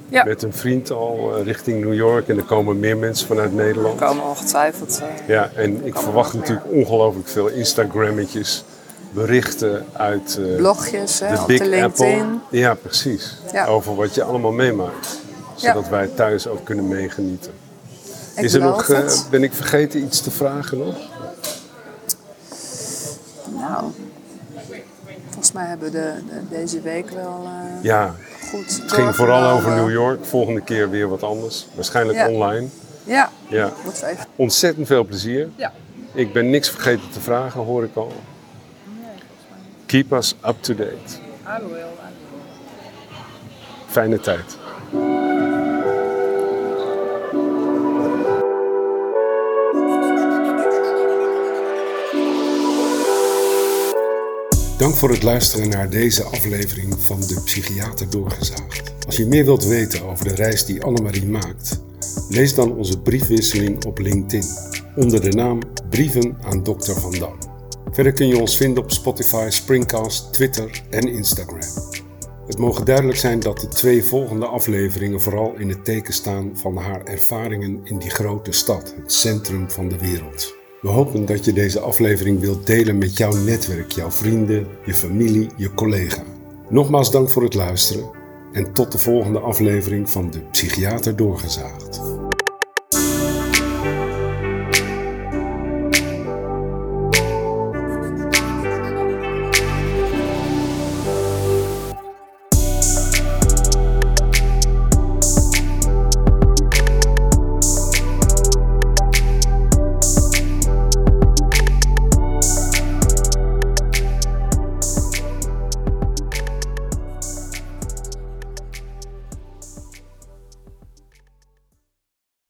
[0.08, 2.28] Ja, met een vriend al eh, richting New York.
[2.28, 4.00] En er komen meer mensen vanuit Nederland.
[4.00, 5.02] er komen ongetwijfeld.
[5.26, 8.64] Ja, en ik verwacht natuurlijk ongelooflijk veel Instagrammetjes,
[9.10, 12.20] berichten uit eh, blogjes hè, de op Big de LinkedIn.
[12.20, 12.58] Apple.
[12.58, 13.36] Ja, precies.
[13.52, 13.66] Ja.
[13.66, 15.18] Over wat je allemaal meemaakt.
[15.56, 15.68] Ja.
[15.72, 17.52] Zodat wij thuis ook kunnen meegenieten.
[18.36, 20.94] Ik Is er nog, eh, ben ik vergeten iets te vragen nog?
[23.58, 23.84] Nou,
[25.28, 28.14] volgens mij hebben we de, de- deze week wel eh, Ja,
[28.50, 29.70] goed het ging vooral over.
[29.74, 30.24] New York.
[30.24, 31.66] Volgende keer weer wat anders.
[31.74, 32.28] Waarschijnlijk Ja.
[32.28, 32.66] online.
[33.04, 33.72] Ja, Ja.
[33.84, 34.24] moeten we even.
[34.36, 35.48] Ontzettend veel plezier.
[35.56, 35.72] Ja.
[36.14, 38.12] Ik ben niks vergeten te vragen, hoor ik al.
[39.90, 41.18] Keep us up to date.
[43.86, 44.58] Fijne tijd.
[54.78, 58.92] Dank voor het luisteren naar deze aflevering van De Psychiater Doorgezaagd.
[59.06, 61.80] Als je meer wilt weten over de reis die Annemarie maakt,
[62.28, 64.44] lees dan onze briefwisseling op LinkedIn
[64.96, 66.92] onder de naam Brieven aan Dr.
[66.92, 67.49] Van Dam.
[68.00, 71.58] Verder kun je ons vinden op Spotify, Springcast, Twitter en Instagram.
[72.46, 76.76] Het mogen duidelijk zijn dat de twee volgende afleveringen vooral in het teken staan van
[76.76, 80.54] haar ervaringen in die grote stad, het centrum van de wereld.
[80.80, 85.48] We hopen dat je deze aflevering wilt delen met jouw netwerk, jouw vrienden, je familie,
[85.56, 86.22] je collega.
[86.68, 88.10] Nogmaals dank voor het luisteren
[88.52, 92.09] en tot de volgende aflevering van De Psychiater Doorgezaagd.